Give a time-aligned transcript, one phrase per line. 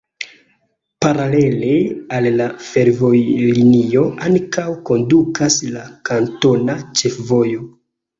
[1.05, 1.73] Paralele
[2.19, 7.63] al la fervojlinio ankaŭ kondukas la kantona ĉefvojo.